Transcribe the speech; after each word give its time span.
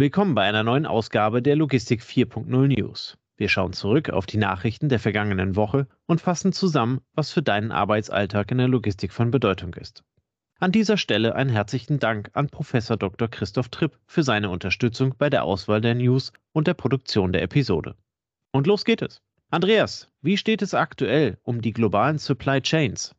Willkommen 0.00 0.36
bei 0.36 0.42
einer 0.44 0.62
neuen 0.62 0.86
Ausgabe 0.86 1.42
der 1.42 1.56
Logistik 1.56 2.02
4.0 2.02 2.68
News. 2.68 3.18
Wir 3.36 3.48
schauen 3.48 3.72
zurück 3.72 4.10
auf 4.10 4.26
die 4.26 4.36
Nachrichten 4.36 4.88
der 4.88 5.00
vergangenen 5.00 5.56
Woche 5.56 5.88
und 6.06 6.20
fassen 6.20 6.52
zusammen, 6.52 7.00
was 7.14 7.32
für 7.32 7.42
deinen 7.42 7.72
Arbeitsalltag 7.72 8.52
in 8.52 8.58
der 8.58 8.68
Logistik 8.68 9.12
von 9.12 9.32
Bedeutung 9.32 9.74
ist. 9.74 10.04
An 10.60 10.70
dieser 10.70 10.98
Stelle 10.98 11.34
einen 11.34 11.50
herzlichen 11.50 11.98
Dank 11.98 12.30
an 12.34 12.48
Professor 12.48 12.96
Dr. 12.96 13.26
Christoph 13.26 13.70
Tripp 13.70 13.98
für 14.06 14.22
seine 14.22 14.50
Unterstützung 14.50 15.16
bei 15.18 15.30
der 15.30 15.42
Auswahl 15.42 15.80
der 15.80 15.96
News 15.96 16.32
und 16.52 16.68
der 16.68 16.74
Produktion 16.74 17.32
der 17.32 17.42
Episode. 17.42 17.96
Und 18.52 18.68
los 18.68 18.84
geht 18.84 19.02
es. 19.02 19.20
Andreas, 19.50 20.12
wie 20.22 20.36
steht 20.36 20.62
es 20.62 20.74
aktuell 20.74 21.38
um 21.42 21.60
die 21.60 21.72
globalen 21.72 22.20
Supply 22.20 22.62
Chains? 22.62 23.16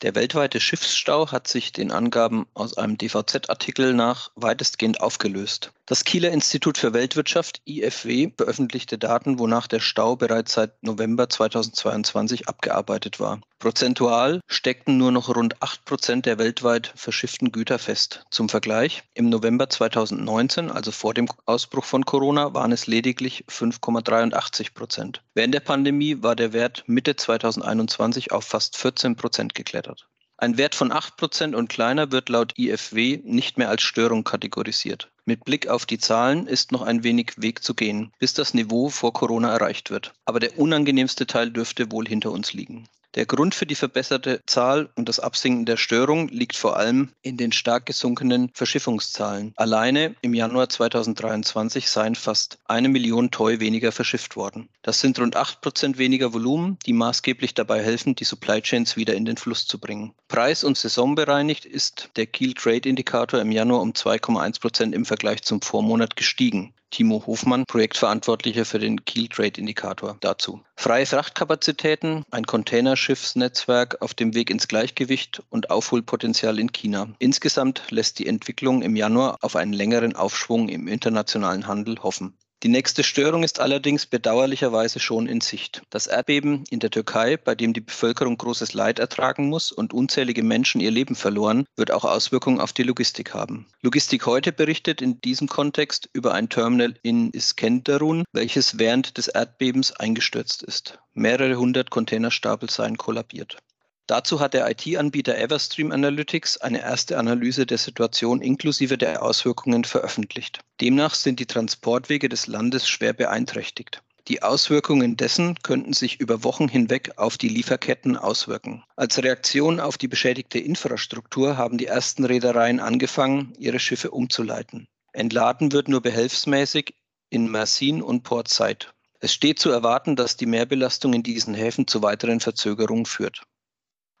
Der 0.00 0.14
weltweite 0.14 0.60
Schiffsstau 0.60 1.30
hat 1.30 1.46
sich 1.46 1.72
den 1.72 1.92
Angaben 1.92 2.46
aus 2.54 2.78
einem 2.78 2.96
DVZ-Artikel 2.96 3.92
nach 3.92 4.30
weitestgehend 4.34 5.02
aufgelöst. 5.02 5.72
Das 5.88 6.02
Kieler 6.02 6.32
Institut 6.32 6.78
für 6.78 6.94
Weltwirtschaft 6.94 7.62
IFW 7.64 8.32
veröffentlichte 8.36 8.98
Daten, 8.98 9.38
wonach 9.38 9.68
der 9.68 9.78
Stau 9.78 10.16
bereits 10.16 10.54
seit 10.54 10.82
November 10.82 11.28
2022 11.28 12.48
abgearbeitet 12.48 13.20
war. 13.20 13.40
Prozentual 13.60 14.40
steckten 14.48 14.98
nur 14.98 15.12
noch 15.12 15.28
rund 15.28 15.62
8 15.62 15.84
Prozent 15.84 16.26
der 16.26 16.40
weltweit 16.40 16.92
verschifften 16.96 17.52
Güter 17.52 17.78
fest. 17.78 18.24
Zum 18.32 18.48
Vergleich, 18.48 19.04
im 19.14 19.28
November 19.28 19.70
2019, 19.70 20.72
also 20.72 20.90
vor 20.90 21.14
dem 21.14 21.28
Ausbruch 21.44 21.84
von 21.84 22.04
Corona, 22.04 22.52
waren 22.52 22.72
es 22.72 22.88
lediglich 22.88 23.44
5,83 23.48 24.74
Prozent. 24.74 25.22
Während 25.34 25.54
der 25.54 25.60
Pandemie 25.60 26.20
war 26.20 26.34
der 26.34 26.52
Wert 26.52 26.82
Mitte 26.88 27.14
2021 27.14 28.32
auf 28.32 28.42
fast 28.42 28.76
14 28.76 29.14
Prozent 29.14 29.54
geklettert. 29.54 30.08
Ein 30.38 30.58
Wert 30.58 30.74
von 30.74 30.92
8% 30.92 31.54
und 31.54 31.68
kleiner 31.68 32.12
wird 32.12 32.28
laut 32.28 32.58
IFW 32.58 33.20
nicht 33.24 33.56
mehr 33.56 33.70
als 33.70 33.82
Störung 33.82 34.22
kategorisiert. 34.22 35.10
Mit 35.24 35.44
Blick 35.44 35.66
auf 35.68 35.86
die 35.86 35.98
Zahlen 35.98 36.46
ist 36.46 36.72
noch 36.72 36.82
ein 36.82 37.02
wenig 37.02 37.32
Weg 37.38 37.64
zu 37.64 37.72
gehen, 37.72 38.12
bis 38.18 38.34
das 38.34 38.52
Niveau 38.52 38.90
vor 38.90 39.14
Corona 39.14 39.50
erreicht 39.50 39.90
wird. 39.90 40.12
Aber 40.26 40.38
der 40.38 40.58
unangenehmste 40.58 41.26
Teil 41.26 41.50
dürfte 41.50 41.90
wohl 41.90 42.06
hinter 42.06 42.32
uns 42.32 42.52
liegen. 42.52 42.86
Der 43.16 43.24
Grund 43.24 43.54
für 43.54 43.64
die 43.64 43.74
verbesserte 43.74 44.42
Zahl 44.44 44.90
und 44.94 45.08
das 45.08 45.20
Absinken 45.20 45.64
der 45.64 45.78
Störung 45.78 46.28
liegt 46.28 46.54
vor 46.54 46.76
allem 46.76 47.12
in 47.22 47.38
den 47.38 47.50
stark 47.50 47.86
gesunkenen 47.86 48.50
Verschiffungszahlen. 48.52 49.54
Alleine 49.56 50.14
im 50.20 50.34
Januar 50.34 50.68
2023 50.68 51.88
seien 51.88 52.14
fast 52.14 52.58
eine 52.66 52.90
Million 52.90 53.30
Toy 53.30 53.58
weniger 53.58 53.90
verschifft 53.90 54.36
worden. 54.36 54.68
Das 54.82 55.00
sind 55.00 55.18
rund 55.18 55.34
8% 55.34 55.96
weniger 55.96 56.34
Volumen, 56.34 56.76
die 56.84 56.92
maßgeblich 56.92 57.54
dabei 57.54 57.82
helfen, 57.82 58.14
die 58.16 58.24
Supply 58.24 58.60
Chains 58.60 58.98
wieder 58.98 59.14
in 59.14 59.24
den 59.24 59.38
Fluss 59.38 59.66
zu 59.66 59.80
bringen. 59.80 60.12
Preis- 60.28 60.62
und 60.62 60.76
saisonbereinigt 60.76 61.64
ist 61.64 62.10
der 62.16 62.26
Kiel 62.26 62.52
Trade 62.52 62.86
Indikator 62.86 63.40
im 63.40 63.50
Januar 63.50 63.80
um 63.80 63.92
2,1% 63.92 64.92
im 64.92 65.06
Vergleich 65.06 65.40
zum 65.40 65.62
Vormonat 65.62 66.16
gestiegen. 66.16 66.74
Timo 66.90 67.26
Hofmann, 67.26 67.64
Projektverantwortlicher 67.66 68.64
für 68.64 68.78
den 68.78 69.04
Kiel 69.04 69.28
Trade 69.28 69.60
Indikator 69.60 70.16
dazu. 70.20 70.62
Freie 70.76 71.06
Frachtkapazitäten, 71.06 72.24
ein 72.30 72.46
Containerschiffsnetzwerk 72.46 74.00
auf 74.00 74.14
dem 74.14 74.34
Weg 74.34 74.50
ins 74.50 74.68
Gleichgewicht 74.68 75.42
und 75.50 75.70
Aufholpotenzial 75.70 76.58
in 76.58 76.72
China. 76.72 77.08
Insgesamt 77.18 77.82
lässt 77.90 78.18
die 78.18 78.26
Entwicklung 78.26 78.82
im 78.82 78.96
Januar 78.96 79.36
auf 79.40 79.56
einen 79.56 79.72
längeren 79.72 80.16
Aufschwung 80.16 80.68
im 80.68 80.88
internationalen 80.88 81.66
Handel 81.66 82.02
hoffen. 82.02 82.36
Die 82.62 82.68
nächste 82.68 83.04
Störung 83.04 83.42
ist 83.42 83.60
allerdings 83.60 84.06
bedauerlicherweise 84.06 84.98
schon 84.98 85.26
in 85.26 85.42
Sicht. 85.42 85.82
Das 85.90 86.06
Erdbeben 86.06 86.64
in 86.70 86.80
der 86.80 86.90
Türkei, 86.90 87.36
bei 87.36 87.54
dem 87.54 87.74
die 87.74 87.82
Bevölkerung 87.82 88.38
großes 88.38 88.72
Leid 88.72 88.98
ertragen 88.98 89.48
muss 89.50 89.72
und 89.72 89.92
unzählige 89.92 90.42
Menschen 90.42 90.80
ihr 90.80 90.90
Leben 90.90 91.16
verloren, 91.16 91.66
wird 91.76 91.90
auch 91.90 92.04
Auswirkungen 92.04 92.58
auf 92.58 92.72
die 92.72 92.82
Logistik 92.82 93.34
haben. 93.34 93.66
Logistik 93.82 94.24
heute 94.24 94.52
berichtet 94.52 95.02
in 95.02 95.20
diesem 95.20 95.48
Kontext 95.48 96.08
über 96.14 96.32
ein 96.32 96.48
Terminal 96.48 96.94
in 97.02 97.30
Iskenderun, 97.30 98.24
welches 98.32 98.78
während 98.78 99.18
des 99.18 99.28
Erdbebens 99.28 99.92
eingestürzt 99.92 100.62
ist. 100.62 100.98
Mehrere 101.12 101.56
hundert 101.56 101.90
Containerstapel 101.90 102.70
seien 102.70 102.96
kollabiert. 102.96 103.58
Dazu 104.06 104.38
hat 104.38 104.54
der 104.54 104.70
IT-Anbieter 104.70 105.36
Everstream 105.36 105.90
Analytics 105.90 106.58
eine 106.58 106.80
erste 106.80 107.18
Analyse 107.18 107.66
der 107.66 107.78
Situation 107.78 108.40
inklusive 108.40 108.96
der 108.96 109.22
Auswirkungen 109.22 109.82
veröffentlicht. 109.82 110.60
Demnach 110.80 111.14
sind 111.14 111.40
die 111.40 111.46
Transportwege 111.46 112.28
des 112.28 112.46
Landes 112.46 112.88
schwer 112.88 113.12
beeinträchtigt. 113.12 114.02
Die 114.28 114.42
Auswirkungen 114.42 115.16
dessen 115.16 115.56
könnten 115.62 115.92
sich 115.92 116.20
über 116.20 116.44
Wochen 116.44 116.68
hinweg 116.68 117.12
auf 117.16 117.36
die 117.36 117.48
Lieferketten 117.48 118.16
auswirken. 118.16 118.84
Als 118.94 119.22
Reaktion 119.22 119.80
auf 119.80 119.98
die 119.98 120.08
beschädigte 120.08 120.58
Infrastruktur 120.58 121.56
haben 121.56 121.78
die 121.78 121.86
ersten 121.86 122.24
Reedereien 122.24 122.80
angefangen, 122.80 123.54
ihre 123.58 123.78
Schiffe 123.80 124.10
umzuleiten. 124.10 124.86
Entladen 125.12 125.72
wird 125.72 125.88
nur 125.88 126.00
behelfsmäßig 126.00 126.94
in 127.30 127.50
Mersin 127.50 128.02
und 128.02 128.22
Port 128.22 128.48
Said. 128.48 128.92
Es 129.18 129.32
steht 129.32 129.58
zu 129.58 129.70
erwarten, 129.70 130.14
dass 130.14 130.36
die 130.36 130.46
Mehrbelastung 130.46 131.12
in 131.12 131.22
diesen 131.22 131.54
Häfen 131.54 131.86
zu 131.86 132.02
weiteren 132.02 132.40
Verzögerungen 132.40 133.06
führt. 133.06 133.42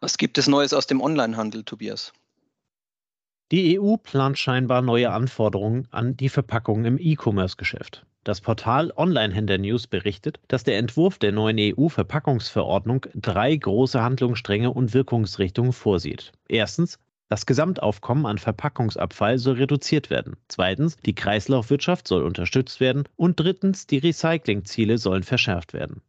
Was 0.06 0.18
gibt 0.18 0.38
es 0.38 0.46
Neues 0.46 0.72
aus 0.72 0.86
dem 0.86 1.00
Onlinehandel, 1.00 1.64
Tobias? 1.64 2.12
Die 3.50 3.76
EU 3.76 3.96
plant 3.96 4.38
scheinbar 4.38 4.80
neue 4.80 5.10
Anforderungen 5.10 5.88
an 5.90 6.16
die 6.16 6.28
Verpackungen 6.28 6.84
im 6.84 6.98
E-Commerce-Geschäft. 7.00 8.06
Das 8.22 8.40
Portal 8.40 8.92
Onlinehändler 8.94 9.58
News 9.58 9.88
berichtet, 9.88 10.38
dass 10.46 10.62
der 10.62 10.78
Entwurf 10.78 11.18
der 11.18 11.32
neuen 11.32 11.56
EU-Verpackungsverordnung 11.58 13.06
drei 13.16 13.56
große 13.56 14.00
Handlungsstränge 14.00 14.72
und 14.72 14.94
Wirkungsrichtungen 14.94 15.72
vorsieht. 15.72 16.30
Erstens, 16.46 17.00
das 17.28 17.44
Gesamtaufkommen 17.44 18.26
an 18.26 18.38
Verpackungsabfall 18.38 19.38
soll 19.38 19.56
reduziert 19.56 20.08
werden. 20.08 20.36
Zweitens, 20.46 20.98
die 20.98 21.16
Kreislaufwirtschaft 21.16 22.06
soll 22.06 22.22
unterstützt 22.22 22.78
werden. 22.78 23.08
Und 23.16 23.40
drittens, 23.40 23.88
die 23.88 23.98
Recyclingziele 23.98 24.98
sollen 24.98 25.24
verschärft 25.24 25.72
werden. 25.72 26.00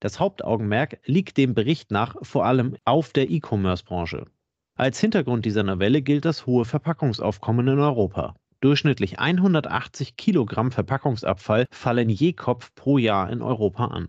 Das 0.00 0.20
Hauptaugenmerk 0.20 0.98
liegt 1.06 1.36
dem 1.36 1.54
Bericht 1.54 1.90
nach 1.90 2.16
vor 2.22 2.44
allem 2.44 2.76
auf 2.84 3.12
der 3.12 3.30
E-Commerce-Branche. 3.30 4.26
Als 4.76 4.98
Hintergrund 4.98 5.44
dieser 5.44 5.62
Novelle 5.62 6.02
gilt 6.02 6.24
das 6.24 6.46
hohe 6.46 6.64
Verpackungsaufkommen 6.64 7.68
in 7.68 7.78
Europa. 7.78 8.34
Durchschnittlich 8.60 9.18
180 9.18 10.16
Kilogramm 10.16 10.72
Verpackungsabfall 10.72 11.66
fallen 11.70 12.08
je 12.08 12.32
Kopf 12.32 12.74
pro 12.74 12.98
Jahr 12.98 13.30
in 13.30 13.42
Europa 13.42 13.86
an. 13.86 14.08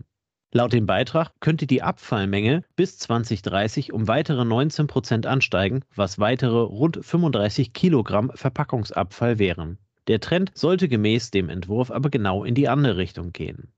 Laut 0.52 0.72
dem 0.72 0.86
Beitrag 0.86 1.32
könnte 1.40 1.66
die 1.66 1.82
Abfallmenge 1.82 2.64
bis 2.76 2.98
2030 2.98 3.92
um 3.92 4.08
weitere 4.08 4.44
19 4.44 4.86
Prozent 4.86 5.26
ansteigen, 5.26 5.84
was 5.94 6.18
weitere 6.18 6.58
rund 6.58 6.98
35 7.04 7.74
Kilogramm 7.74 8.32
Verpackungsabfall 8.34 9.38
wären. 9.38 9.78
Der 10.08 10.20
Trend 10.20 10.52
sollte 10.54 10.88
gemäß 10.88 11.30
dem 11.30 11.48
Entwurf 11.48 11.90
aber 11.90 12.10
genau 12.10 12.42
in 12.42 12.54
die 12.54 12.68
andere 12.68 12.96
Richtung 12.96 13.32
gehen. 13.32 13.72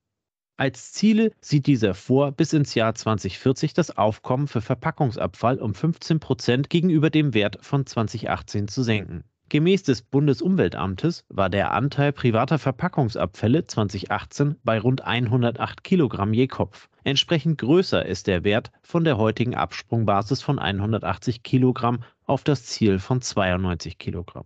Als 0.61 0.93
Ziele 0.93 1.31
sieht 1.41 1.69
dieser 1.69 1.95
vor, 1.95 2.33
bis 2.33 2.53
ins 2.53 2.75
Jahr 2.75 2.93
2040 2.93 3.75
das 3.75 3.97
Aufkommen 3.97 4.49
für 4.49 4.61
Verpackungsabfall 4.61 5.61
um 5.61 5.73
15 5.73 6.19
Prozent 6.19 6.69
gegenüber 6.69 7.11
dem 7.11 7.33
Wert 7.33 7.59
von 7.61 7.87
2018 7.87 8.67
zu 8.67 8.83
senken. 8.83 9.23
Gemäß 9.51 9.85
des 9.85 10.03
Bundesumweltamtes 10.03 11.25
war 11.29 11.49
der 11.49 11.73
Anteil 11.73 12.13
privater 12.13 12.59
Verpackungsabfälle 12.59 13.69
2018 13.69 14.57
bei 14.65 14.81
rund 14.81 15.03
108 15.03 15.85
Kilogramm 15.85 16.35
je 16.35 16.49
Kopf. 16.49 16.89
Entsprechend 17.05 17.59
größer 17.59 18.05
ist 18.05 18.27
der 18.27 18.43
Wert 18.43 18.73
von 18.83 19.05
der 19.05 19.17
heutigen 19.17 19.55
Absprungbasis 19.55 20.43
von 20.43 20.59
180 20.59 21.45
Kilogramm 21.45 22.03
auf 22.27 22.43
das 22.43 22.65
Ziel 22.65 22.99
von 22.99 23.23
92 23.23 23.97
Kilogramm. 23.97 24.45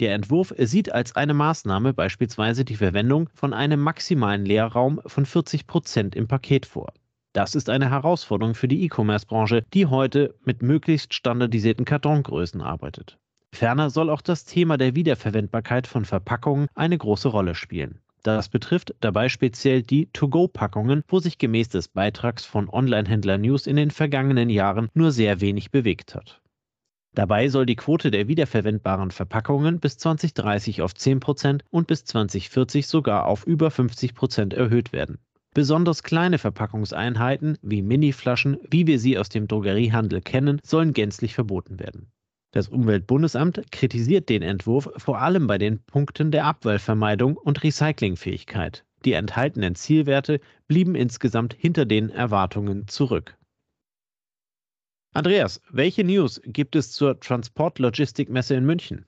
Der 0.00 0.14
Entwurf 0.14 0.54
sieht 0.56 0.92
als 0.92 1.16
eine 1.16 1.34
Maßnahme 1.34 1.92
beispielsweise 1.92 2.64
die 2.64 2.76
Verwendung 2.76 3.28
von 3.34 3.52
einem 3.52 3.80
maximalen 3.80 4.46
Leerraum 4.46 5.00
von 5.06 5.26
40 5.26 5.66
Prozent 5.66 6.14
im 6.14 6.28
Paket 6.28 6.66
vor. 6.66 6.92
Das 7.32 7.56
ist 7.56 7.68
eine 7.68 7.90
Herausforderung 7.90 8.54
für 8.54 8.68
die 8.68 8.84
E-Commerce-Branche, 8.84 9.64
die 9.74 9.86
heute 9.86 10.34
mit 10.44 10.62
möglichst 10.62 11.14
standardisierten 11.14 11.84
Kartongrößen 11.84 12.60
arbeitet. 12.60 13.18
Ferner 13.52 13.90
soll 13.90 14.08
auch 14.08 14.20
das 14.20 14.44
Thema 14.44 14.76
der 14.76 14.94
Wiederverwendbarkeit 14.94 15.86
von 15.88 16.04
Verpackungen 16.04 16.68
eine 16.74 16.96
große 16.96 17.28
Rolle 17.28 17.56
spielen. 17.56 18.00
Das 18.22 18.48
betrifft 18.48 18.94
dabei 19.00 19.28
speziell 19.28 19.82
die 19.82 20.06
To-Go-Packungen, 20.12 21.02
wo 21.08 21.18
sich 21.18 21.38
gemäß 21.38 21.70
des 21.70 21.88
Beitrags 21.88 22.44
von 22.44 22.68
Onlinehändler 22.68 23.38
News 23.38 23.66
in 23.66 23.76
den 23.76 23.90
vergangenen 23.90 24.50
Jahren 24.50 24.88
nur 24.94 25.12
sehr 25.12 25.40
wenig 25.40 25.70
bewegt 25.70 26.14
hat. 26.14 26.40
Dabei 27.14 27.48
soll 27.48 27.66
die 27.66 27.76
Quote 27.76 28.10
der 28.10 28.28
wiederverwendbaren 28.28 29.10
Verpackungen 29.10 29.80
bis 29.80 29.98
2030 29.98 30.82
auf 30.82 30.92
10% 30.92 31.62
und 31.70 31.86
bis 31.86 32.04
2040 32.04 32.86
sogar 32.86 33.26
auf 33.26 33.46
über 33.46 33.68
50% 33.68 34.54
erhöht 34.54 34.92
werden. 34.92 35.18
Besonders 35.54 36.02
kleine 36.02 36.38
Verpackungseinheiten 36.38 37.58
wie 37.62 37.82
Miniflaschen, 37.82 38.58
wie 38.70 38.86
wir 38.86 38.98
sie 38.98 39.18
aus 39.18 39.28
dem 39.28 39.48
Drogeriehandel 39.48 40.20
kennen, 40.20 40.60
sollen 40.62 40.92
gänzlich 40.92 41.34
verboten 41.34 41.80
werden. 41.80 42.12
Das 42.52 42.68
Umweltbundesamt 42.68 43.72
kritisiert 43.72 44.28
den 44.28 44.42
Entwurf 44.42 44.90
vor 44.96 45.20
allem 45.20 45.46
bei 45.46 45.58
den 45.58 45.80
Punkten 45.80 46.30
der 46.30 46.44
Abfallvermeidung 46.44 47.36
und 47.36 47.62
Recyclingfähigkeit. 47.62 48.84
Die 49.04 49.12
enthaltenen 49.12 49.74
Zielwerte 49.74 50.40
blieben 50.66 50.94
insgesamt 50.94 51.54
hinter 51.54 51.86
den 51.86 52.10
Erwartungen 52.10 52.88
zurück. 52.88 53.37
Andreas, 55.12 55.60
welche 55.70 56.04
News 56.04 56.40
gibt 56.44 56.76
es 56.76 56.92
zur 56.92 57.18
Transportlogistikmesse 57.18 58.54
in 58.54 58.64
München? 58.64 59.06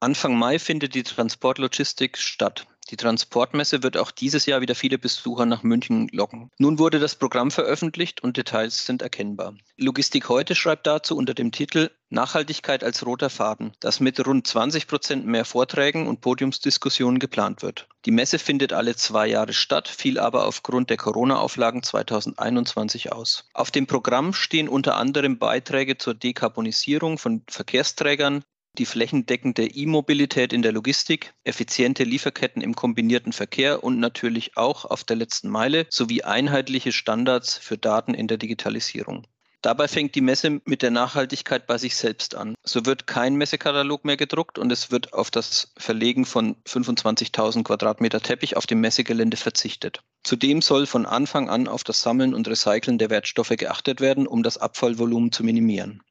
Anfang 0.00 0.36
Mai 0.36 0.58
findet 0.58 0.94
die 0.94 1.02
Transportlogistik 1.02 2.16
statt. 2.16 2.66
Die 2.88 2.96
Transportmesse 2.96 3.82
wird 3.82 3.96
auch 3.96 4.10
dieses 4.10 4.46
Jahr 4.46 4.60
wieder 4.60 4.74
viele 4.74 4.98
Besucher 4.98 5.46
nach 5.46 5.62
München 5.62 6.08
locken. 6.12 6.50
Nun 6.58 6.78
wurde 6.78 6.98
das 6.98 7.14
Programm 7.14 7.50
veröffentlicht 7.50 8.22
und 8.22 8.36
Details 8.36 8.86
sind 8.86 9.02
erkennbar. 9.02 9.54
Logistik 9.76 10.28
heute 10.28 10.54
schreibt 10.54 10.86
dazu 10.86 11.16
unter 11.16 11.34
dem 11.34 11.52
Titel 11.52 11.90
Nachhaltigkeit 12.08 12.82
als 12.82 13.06
roter 13.06 13.30
Faden, 13.30 13.72
das 13.78 14.00
mit 14.00 14.26
rund 14.26 14.44
20 14.44 14.88
Prozent 14.88 15.26
mehr 15.26 15.44
Vorträgen 15.44 16.08
und 16.08 16.20
Podiumsdiskussionen 16.20 17.20
geplant 17.20 17.62
wird. 17.62 17.86
Die 18.04 18.10
Messe 18.10 18.40
findet 18.40 18.72
alle 18.72 18.96
zwei 18.96 19.28
Jahre 19.28 19.52
statt, 19.52 19.86
fiel 19.86 20.18
aber 20.18 20.46
aufgrund 20.46 20.90
der 20.90 20.96
Corona-Auflagen 20.96 21.84
2021 21.84 23.12
aus. 23.12 23.48
Auf 23.54 23.70
dem 23.70 23.86
Programm 23.86 24.32
stehen 24.32 24.68
unter 24.68 24.96
anderem 24.96 25.38
Beiträge 25.38 25.98
zur 25.98 26.14
Dekarbonisierung 26.14 27.18
von 27.18 27.42
Verkehrsträgern, 27.48 28.42
die 28.78 28.86
flächendeckende 28.86 29.66
E-Mobilität 29.66 30.52
in 30.52 30.62
der 30.62 30.72
Logistik, 30.72 31.34
effiziente 31.44 32.04
Lieferketten 32.04 32.62
im 32.62 32.74
kombinierten 32.74 33.32
Verkehr 33.32 33.84
und 33.84 33.98
natürlich 33.98 34.56
auch 34.56 34.84
auf 34.84 35.04
der 35.04 35.16
letzten 35.16 35.48
Meile 35.48 35.86
sowie 35.90 36.22
einheitliche 36.22 36.92
Standards 36.92 37.58
für 37.58 37.78
Daten 37.78 38.14
in 38.14 38.28
der 38.28 38.38
Digitalisierung. 38.38 39.26
Dabei 39.62 39.88
fängt 39.88 40.14
die 40.14 40.22
Messe 40.22 40.62
mit 40.64 40.80
der 40.80 40.90
Nachhaltigkeit 40.90 41.66
bei 41.66 41.76
sich 41.76 41.94
selbst 41.94 42.34
an. 42.34 42.54
So 42.64 42.86
wird 42.86 43.06
kein 43.06 43.34
Messekatalog 43.34 44.06
mehr 44.06 44.16
gedruckt 44.16 44.58
und 44.58 44.72
es 44.72 44.90
wird 44.90 45.12
auf 45.12 45.30
das 45.30 45.72
Verlegen 45.76 46.24
von 46.24 46.56
25.000 46.66 47.64
Quadratmeter 47.64 48.22
Teppich 48.22 48.56
auf 48.56 48.66
dem 48.66 48.80
Messegelände 48.80 49.36
verzichtet. 49.36 50.02
Zudem 50.22 50.62
soll 50.62 50.86
von 50.86 51.04
Anfang 51.04 51.50
an 51.50 51.68
auf 51.68 51.84
das 51.84 52.00
Sammeln 52.00 52.32
und 52.32 52.48
Recyceln 52.48 52.96
der 52.96 53.10
Wertstoffe 53.10 53.50
geachtet 53.50 54.00
werden, 54.00 54.26
um 54.26 54.42
das 54.42 54.56
Abfallvolumen 54.56 55.30
zu 55.30 55.44
minimieren. 55.44 56.02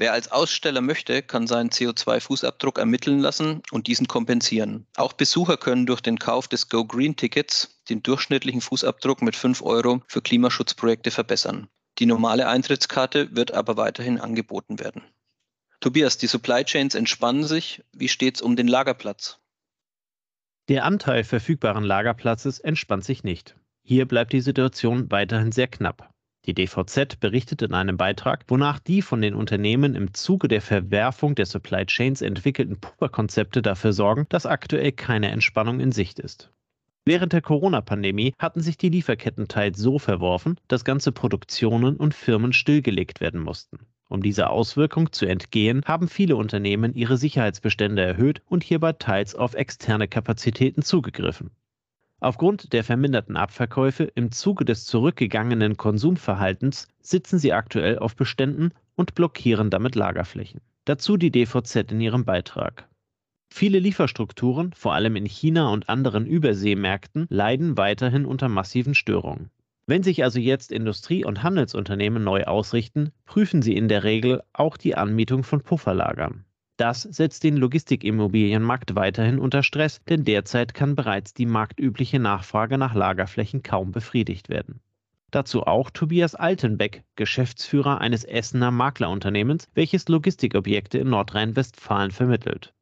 Wer 0.00 0.12
als 0.12 0.30
Aussteller 0.30 0.80
möchte, 0.80 1.22
kann 1.22 1.48
seinen 1.48 1.70
CO2-Fußabdruck 1.70 2.78
ermitteln 2.78 3.18
lassen 3.18 3.62
und 3.72 3.88
diesen 3.88 4.06
kompensieren. 4.06 4.86
Auch 4.94 5.12
Besucher 5.12 5.56
können 5.56 5.86
durch 5.86 6.00
den 6.00 6.20
Kauf 6.20 6.46
des 6.46 6.68
Go 6.68 6.84
Green 6.84 7.16
Tickets 7.16 7.82
den 7.88 8.04
durchschnittlichen 8.04 8.60
Fußabdruck 8.60 9.22
mit 9.22 9.34
5 9.34 9.60
Euro 9.62 10.00
für 10.06 10.22
Klimaschutzprojekte 10.22 11.10
verbessern. 11.10 11.66
Die 11.98 12.06
normale 12.06 12.46
Eintrittskarte 12.46 13.34
wird 13.34 13.50
aber 13.50 13.76
weiterhin 13.76 14.20
angeboten 14.20 14.78
werden. 14.78 15.02
Tobias, 15.80 16.16
die 16.16 16.28
Supply 16.28 16.62
Chains 16.64 16.94
entspannen 16.94 17.42
sich. 17.42 17.82
Wie 17.92 18.08
steht 18.08 18.36
es 18.36 18.40
um 18.40 18.54
den 18.54 18.68
Lagerplatz? 18.68 19.40
Der 20.68 20.84
Anteil 20.84 21.24
verfügbaren 21.24 21.82
Lagerplatzes 21.82 22.60
entspannt 22.60 23.04
sich 23.04 23.24
nicht. 23.24 23.56
Hier 23.82 24.06
bleibt 24.06 24.32
die 24.32 24.42
Situation 24.42 25.10
weiterhin 25.10 25.50
sehr 25.50 25.66
knapp. 25.66 26.14
Die 26.48 26.54
DVZ 26.54 27.20
berichtet 27.20 27.60
in 27.60 27.74
einem 27.74 27.98
Beitrag, 27.98 28.46
wonach 28.48 28.78
die 28.78 29.02
von 29.02 29.20
den 29.20 29.34
Unternehmen 29.34 29.94
im 29.94 30.14
Zuge 30.14 30.48
der 30.48 30.62
Verwerfung 30.62 31.34
der 31.34 31.44
Supply 31.44 31.84
Chains 31.84 32.22
entwickelten 32.22 32.80
Pufferkonzepte 32.80 33.60
dafür 33.60 33.92
sorgen, 33.92 34.24
dass 34.30 34.46
aktuell 34.46 34.92
keine 34.92 35.30
Entspannung 35.30 35.78
in 35.78 35.92
Sicht 35.92 36.18
ist. 36.18 36.50
Während 37.04 37.34
der 37.34 37.42
Corona-Pandemie 37.42 38.32
hatten 38.38 38.62
sich 38.62 38.78
die 38.78 38.88
Lieferketten 38.88 39.48
teils 39.48 39.78
so 39.78 39.98
verworfen, 39.98 40.58
dass 40.68 40.86
ganze 40.86 41.12
Produktionen 41.12 41.96
und 41.96 42.14
Firmen 42.14 42.54
stillgelegt 42.54 43.20
werden 43.20 43.42
mussten. 43.42 43.80
Um 44.08 44.22
dieser 44.22 44.48
Auswirkung 44.48 45.12
zu 45.12 45.26
entgehen, 45.26 45.82
haben 45.84 46.08
viele 46.08 46.36
Unternehmen 46.36 46.94
ihre 46.94 47.18
Sicherheitsbestände 47.18 48.00
erhöht 48.00 48.40
und 48.46 48.64
hierbei 48.64 48.94
teils 48.94 49.34
auf 49.34 49.52
externe 49.52 50.08
Kapazitäten 50.08 50.80
zugegriffen. 50.80 51.50
Aufgrund 52.20 52.72
der 52.72 52.82
verminderten 52.82 53.36
Abverkäufe 53.36 54.04
im 54.04 54.32
Zuge 54.32 54.64
des 54.64 54.84
zurückgegangenen 54.86 55.76
Konsumverhaltens 55.76 56.88
sitzen 57.00 57.38
sie 57.38 57.52
aktuell 57.52 57.98
auf 57.98 58.16
Beständen 58.16 58.72
und 58.96 59.14
blockieren 59.14 59.70
damit 59.70 59.94
Lagerflächen. 59.94 60.60
Dazu 60.84 61.16
die 61.16 61.30
DVZ 61.30 61.92
in 61.92 62.00
ihrem 62.00 62.24
Beitrag. 62.24 62.88
Viele 63.50 63.78
Lieferstrukturen, 63.78 64.72
vor 64.72 64.94
allem 64.94 65.14
in 65.14 65.26
China 65.26 65.68
und 65.68 65.88
anderen 65.88 66.26
Überseemärkten, 66.26 67.26
leiden 67.30 67.76
weiterhin 67.76 68.26
unter 68.26 68.48
massiven 68.48 68.94
Störungen. 68.94 69.50
Wenn 69.86 70.02
sich 70.02 70.22
also 70.24 70.38
jetzt 70.38 70.72
Industrie- 70.72 71.24
und 71.24 71.42
Handelsunternehmen 71.42 72.22
neu 72.22 72.44
ausrichten, 72.44 73.10
prüfen 73.24 73.62
sie 73.62 73.74
in 73.74 73.88
der 73.88 74.04
Regel 74.04 74.42
auch 74.52 74.76
die 74.76 74.96
Anmietung 74.96 75.44
von 75.44 75.62
Pufferlagern. 75.62 76.44
Das 76.78 77.02
setzt 77.02 77.42
den 77.42 77.56
Logistikimmobilienmarkt 77.56 78.94
weiterhin 78.94 79.40
unter 79.40 79.64
Stress, 79.64 80.00
denn 80.08 80.24
derzeit 80.24 80.74
kann 80.74 80.94
bereits 80.94 81.34
die 81.34 81.44
marktübliche 81.44 82.20
Nachfrage 82.20 82.78
nach 82.78 82.94
Lagerflächen 82.94 83.64
kaum 83.64 83.90
befriedigt 83.90 84.48
werden. 84.48 84.80
Dazu 85.32 85.64
auch 85.64 85.90
Tobias 85.90 86.36
Altenbeck, 86.36 87.02
Geschäftsführer 87.16 88.00
eines 88.00 88.22
Essener 88.22 88.70
Maklerunternehmens, 88.70 89.66
welches 89.74 90.08
Logistikobjekte 90.08 90.98
in 90.98 91.10
Nordrhein-Westfalen 91.10 92.12
vermittelt. 92.12 92.72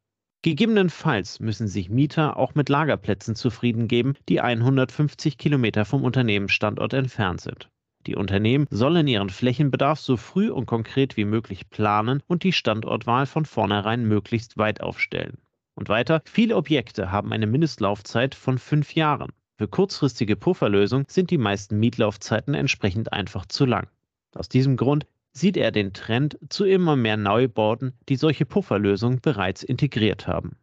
Gegebenenfalls 0.42 1.40
müssen 1.40 1.66
sich 1.66 1.88
Mieter 1.88 2.36
auch 2.36 2.54
mit 2.54 2.68
Lagerplätzen 2.68 3.34
zufrieden 3.34 3.88
geben, 3.88 4.12
die 4.28 4.42
150 4.42 5.38
Kilometer 5.38 5.86
vom 5.86 6.04
Unternehmensstandort 6.04 6.92
entfernt 6.92 7.40
sind. 7.40 7.70
Die 8.06 8.14
Unternehmen 8.14 8.66
sollen 8.70 9.08
ihren 9.08 9.30
Flächenbedarf 9.30 9.98
so 9.98 10.16
früh 10.16 10.48
und 10.50 10.66
konkret 10.66 11.16
wie 11.16 11.24
möglich 11.24 11.68
planen 11.70 12.22
und 12.28 12.44
die 12.44 12.52
Standortwahl 12.52 13.26
von 13.26 13.44
vornherein 13.44 14.04
möglichst 14.04 14.56
weit 14.56 14.80
aufstellen. 14.80 15.38
Und 15.74 15.88
weiter, 15.88 16.22
viele 16.24 16.56
Objekte 16.56 17.10
haben 17.10 17.32
eine 17.32 17.48
Mindestlaufzeit 17.48 18.34
von 18.34 18.58
fünf 18.58 18.94
Jahren. 18.94 19.32
Für 19.58 19.66
kurzfristige 19.66 20.36
Pufferlösungen 20.36 21.06
sind 21.08 21.30
die 21.30 21.38
meisten 21.38 21.78
Mietlaufzeiten 21.78 22.54
entsprechend 22.54 23.12
einfach 23.12 23.46
zu 23.46 23.64
lang. 23.64 23.88
Aus 24.34 24.48
diesem 24.48 24.76
Grund 24.76 25.06
sieht 25.32 25.56
er 25.56 25.72
den 25.72 25.92
Trend 25.92 26.38
zu 26.48 26.64
immer 26.64 26.94
mehr 26.94 27.16
Neubauten, 27.16 27.92
die 28.08 28.16
solche 28.16 28.46
Pufferlösungen 28.46 29.20
bereits 29.20 29.62
integriert 29.62 30.26
haben. 30.26 30.56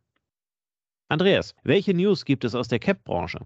Andreas, 1.10 1.56
welche 1.64 1.94
News 1.94 2.24
gibt 2.24 2.46
es 2.46 2.56
aus 2.56 2.70
der 2.70 2.80
CAP-Branche? 2.80 3.40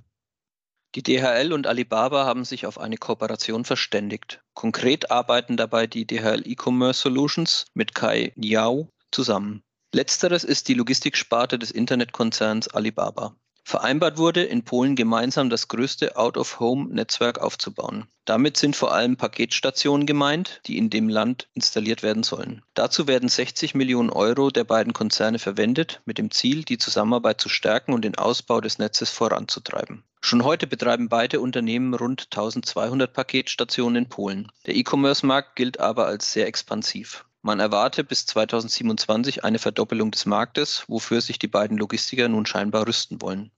Die 0.96 1.04
DHL 1.04 1.54
und 1.54 1.68
Alibaba 1.68 2.26
haben 2.26 2.46
sich 2.46 2.66
auf 2.66 2.80
eine 2.80 2.98
Kooperation 2.98 3.66
verständigt. 3.66 4.42
Konkret 4.54 5.12
arbeiten 5.12 5.58
dabei 5.58 5.86
die 5.86 6.08
DHL 6.08 6.44
E-Commerce 6.46 7.02
Solutions 7.02 7.66
mit 7.74 7.94
Kai 7.94 8.34
Niao 8.36 8.90
zusammen. 9.12 9.64
Letzteres 9.94 10.44
ist 10.44 10.68
die 10.68 10.74
Logistiksparte 10.74 11.60
des 11.60 11.72
Internetkonzerns 11.72 12.68
Alibaba. 12.68 13.36
Vereinbart 13.70 14.18
wurde, 14.18 14.44
in 14.44 14.64
Polen 14.64 14.96
gemeinsam 14.96 15.50
das 15.50 15.68
größte 15.68 16.16
Out-of-Home-Netzwerk 16.16 17.40
aufzubauen. 17.40 18.08
Damit 18.24 18.56
sind 18.56 18.78
vor 18.78 18.94
allem 18.94 19.18
Paketstationen 19.18 20.08
gemeint, 20.08 20.62
die 20.68 20.78
in 20.78 20.90
dem 20.90 21.10
Land 21.10 21.50
installiert 21.54 22.02
werden 22.02 22.24
sollen. 22.24 22.62
Dazu 22.76 23.08
werden 23.08 23.28
60 23.28 23.76
Millionen 23.76 24.10
Euro 24.10 24.52
der 24.52 24.64
beiden 24.64 24.94
Konzerne 24.94 25.38
verwendet, 25.38 26.00
mit 26.06 26.18
dem 26.18 26.32
Ziel, 26.32 26.64
die 26.64 26.78
Zusammenarbeit 26.78 27.42
zu 27.42 27.50
stärken 27.50 27.92
und 27.92 28.06
den 28.06 28.18
Ausbau 28.18 28.62
des 28.62 28.80
Netzes 28.80 29.10
voranzutreiben. 29.10 30.06
Schon 30.22 30.46
heute 30.46 30.66
betreiben 30.66 31.10
beide 31.10 31.42
Unternehmen 31.42 31.94
rund 31.94 32.30
1200 32.32 33.12
Paketstationen 33.12 34.06
in 34.06 34.10
Polen. 34.10 34.50
Der 34.66 34.78
E-Commerce-Markt 34.78 35.58
gilt 35.58 35.82
aber 35.82 36.06
als 36.06 36.32
sehr 36.32 36.48
expansiv. 36.48 37.26
Man 37.42 37.60
erwarte 37.60 38.06
bis 38.06 38.26
2027 38.28 39.44
eine 39.44 39.60
Verdoppelung 39.60 40.12
des 40.12 40.26
Marktes, 40.26 40.86
wofür 40.88 41.20
sich 41.20 41.38
die 41.38 41.48
beiden 41.48 41.78
Logistiker 41.78 42.30
nun 42.30 42.46
scheinbar 42.46 42.88
rüsten 42.88 43.22
wollen. 43.22 43.52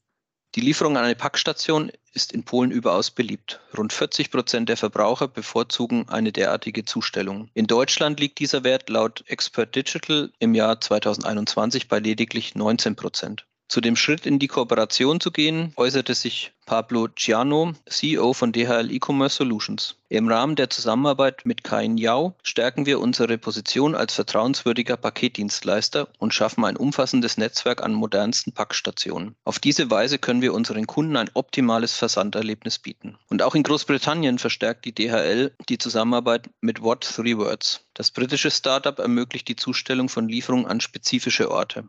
Die 0.55 0.61
Lieferung 0.61 0.97
an 0.97 1.03
eine 1.03 1.15
Packstation 1.15 1.91
ist 2.13 2.31
in 2.31 2.43
Polen 2.43 2.71
überaus 2.71 3.11
beliebt. 3.11 3.59
Rund 3.77 3.93
40 3.93 4.31
Prozent 4.31 4.67
der 4.67 4.77
Verbraucher 4.77 5.27
bevorzugen 5.27 6.09
eine 6.09 6.31
derartige 6.31 6.85
Zustellung. 6.85 7.51
In 7.53 7.67
Deutschland 7.67 8.19
liegt 8.19 8.39
dieser 8.39 8.63
Wert 8.63 8.89
laut 8.89 9.23
Expert 9.27 9.75
Digital 9.75 10.31
im 10.39 10.55
Jahr 10.55 10.81
2021 10.81 11.87
bei 11.87 11.99
lediglich 11.99 12.55
19 12.55 12.95
Prozent. 12.95 13.45
Zu 13.69 13.81
dem 13.81 13.95
Schritt 13.95 14.25
in 14.25 14.39
die 14.39 14.47
Kooperation 14.47 15.19
zu 15.19 15.29
gehen, 15.29 15.73
äußerte 15.75 16.15
sich 16.15 16.53
Pablo 16.65 17.07
Ciano, 17.15 17.73
CEO 17.87 18.33
von 18.33 18.51
DHL 18.51 18.91
E-Commerce 18.91 19.35
Solutions. 19.35 19.95
Im 20.09 20.27
Rahmen 20.27 20.55
der 20.55 20.71
Zusammenarbeit 20.71 21.45
mit 21.45 21.63
Kain 21.63 21.99
Yao 21.99 22.33
stärken 22.41 22.87
wir 22.87 22.99
unsere 22.99 23.37
Position 23.37 23.93
als 23.93 24.15
vertrauenswürdiger 24.15 24.97
Paketdienstleister 24.97 26.07
und 26.17 26.33
schaffen 26.33 26.65
ein 26.65 26.77
umfassendes 26.77 27.37
Netzwerk 27.37 27.83
an 27.83 27.93
modernsten 27.93 28.53
Packstationen. 28.53 29.35
Auf 29.43 29.59
diese 29.59 29.91
Weise 29.91 30.17
können 30.17 30.41
wir 30.41 30.55
unseren 30.55 30.87
Kunden 30.87 31.15
ein 31.15 31.29
optimales 31.35 31.93
Versanderlebnis 31.93 32.79
bieten. 32.79 33.19
Und 33.29 33.43
auch 33.43 33.53
in 33.53 33.61
Großbritannien 33.61 34.39
verstärkt 34.39 34.85
die 34.85 34.95
DHL 34.95 35.53
die 35.69 35.77
Zusammenarbeit 35.77 36.49
mit 36.61 36.81
What 36.81 37.01
Three 37.01 37.37
Words. 37.37 37.81
Das 37.93 38.09
britische 38.09 38.49
Startup 38.49 38.97
ermöglicht 38.97 39.47
die 39.47 39.55
Zustellung 39.55 40.09
von 40.09 40.27
Lieferungen 40.27 40.65
an 40.65 40.81
spezifische 40.81 41.51
Orte. 41.51 41.83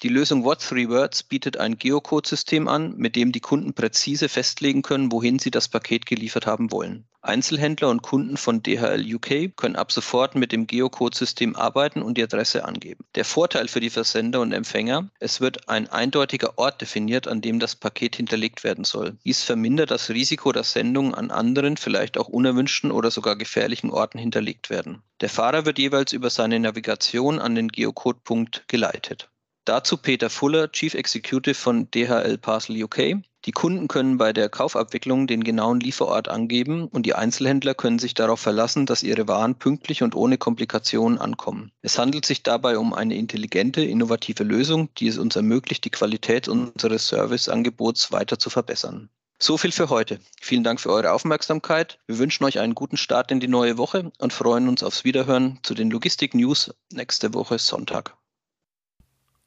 Die 0.00 0.08
Lösung 0.08 0.44
What 0.44 0.60
Three 0.60 0.88
Words 0.88 1.24
bietet 1.24 1.56
ein 1.56 1.76
Geocode-System 1.76 2.68
an, 2.68 2.96
mit 2.96 3.16
dem 3.16 3.32
die 3.32 3.40
Kunden 3.40 3.74
präzise 3.74 4.28
festlegen 4.28 4.82
können, 4.82 5.10
wohin 5.10 5.40
sie 5.40 5.50
das 5.50 5.66
Paket 5.66 6.06
geliefert 6.06 6.46
haben 6.46 6.70
wollen. 6.70 7.04
Einzelhändler 7.20 7.88
und 7.88 8.02
Kunden 8.02 8.36
von 8.36 8.62
DHL 8.62 9.04
UK 9.16 9.56
können 9.56 9.74
ab 9.74 9.90
sofort 9.90 10.36
mit 10.36 10.52
dem 10.52 10.68
Geocode-System 10.68 11.56
arbeiten 11.56 12.00
und 12.00 12.16
die 12.16 12.22
Adresse 12.22 12.64
angeben. 12.64 13.04
Der 13.16 13.24
Vorteil 13.24 13.66
für 13.66 13.80
die 13.80 13.90
Versender 13.90 14.40
und 14.40 14.52
Empfänger, 14.52 15.10
es 15.18 15.40
wird 15.40 15.68
ein 15.68 15.88
eindeutiger 15.88 16.58
Ort 16.58 16.80
definiert, 16.80 17.26
an 17.26 17.40
dem 17.40 17.58
das 17.58 17.74
Paket 17.74 18.14
hinterlegt 18.14 18.62
werden 18.62 18.84
soll. 18.84 19.18
Dies 19.24 19.42
vermindert 19.42 19.90
das 19.90 20.10
Risiko, 20.10 20.52
dass 20.52 20.74
Sendungen 20.74 21.16
an 21.16 21.32
anderen, 21.32 21.76
vielleicht 21.76 22.18
auch 22.18 22.28
unerwünschten 22.28 22.92
oder 22.92 23.10
sogar 23.10 23.34
gefährlichen 23.34 23.90
Orten 23.90 24.18
hinterlegt 24.18 24.70
werden. 24.70 25.02
Der 25.20 25.28
Fahrer 25.28 25.66
wird 25.66 25.80
jeweils 25.80 26.12
über 26.12 26.30
seine 26.30 26.60
Navigation 26.60 27.40
an 27.40 27.56
den 27.56 27.66
Geocode-Punkt 27.66 28.62
geleitet. 28.68 29.28
Dazu 29.68 29.98
Peter 29.98 30.30
Fuller, 30.30 30.72
Chief 30.72 30.94
Executive 30.94 31.54
von 31.54 31.90
DHL 31.90 32.38
Parcel 32.38 32.84
UK. 32.84 33.16
Die 33.44 33.52
Kunden 33.52 33.86
können 33.86 34.16
bei 34.16 34.32
der 34.32 34.48
Kaufabwicklung 34.48 35.26
den 35.26 35.44
genauen 35.44 35.78
Lieferort 35.78 36.28
angeben 36.28 36.88
und 36.88 37.04
die 37.04 37.14
Einzelhändler 37.14 37.74
können 37.74 37.98
sich 37.98 38.14
darauf 38.14 38.40
verlassen, 38.40 38.86
dass 38.86 39.02
ihre 39.02 39.28
Waren 39.28 39.56
pünktlich 39.56 40.02
und 40.02 40.14
ohne 40.14 40.38
Komplikationen 40.38 41.18
ankommen. 41.18 41.70
Es 41.82 41.98
handelt 41.98 42.24
sich 42.24 42.42
dabei 42.42 42.78
um 42.78 42.94
eine 42.94 43.14
intelligente, 43.14 43.82
innovative 43.82 44.42
Lösung, 44.42 44.88
die 44.96 45.08
es 45.08 45.18
uns 45.18 45.36
ermöglicht, 45.36 45.84
die 45.84 45.90
Qualität 45.90 46.48
unseres 46.48 47.08
Serviceangebots 47.08 48.10
weiter 48.10 48.38
zu 48.38 48.48
verbessern. 48.48 49.10
So 49.38 49.58
viel 49.58 49.72
für 49.72 49.90
heute. 49.90 50.18
Vielen 50.40 50.64
Dank 50.64 50.80
für 50.80 50.90
eure 50.90 51.12
Aufmerksamkeit. 51.12 51.98
Wir 52.06 52.16
wünschen 52.16 52.44
euch 52.44 52.58
einen 52.58 52.74
guten 52.74 52.96
Start 52.96 53.30
in 53.30 53.38
die 53.38 53.48
neue 53.48 53.76
Woche 53.76 54.12
und 54.16 54.32
freuen 54.32 54.66
uns 54.66 54.82
aufs 54.82 55.04
Wiederhören 55.04 55.58
zu 55.62 55.74
den 55.74 55.90
Logistik 55.90 56.34
News 56.34 56.72
nächste 56.90 57.34
Woche 57.34 57.58
Sonntag. 57.58 58.17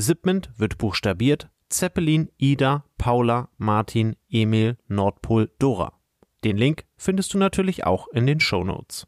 Zipment 0.00 0.50
wird 0.56 0.78
buchstabiert 0.78 1.50
Zeppelin, 1.68 2.30
Ida, 2.36 2.84
Paula, 2.98 3.48
Martin, 3.58 4.16
Emil, 4.28 4.76
Nordpol, 4.88 5.50
Dora. 5.58 6.00
Den 6.42 6.56
Link 6.56 6.84
findest 6.96 7.32
du 7.34 7.38
natürlich 7.38 7.84
auch 7.84 8.08
in 8.08 8.26
den 8.26 8.40
Show 8.40 8.64
Notes. 8.64 9.06